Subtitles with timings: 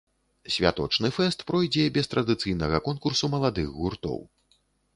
[0.53, 4.19] Святочны фэст пройдзе без традыцыйнага конкурсу маладых гуртоў.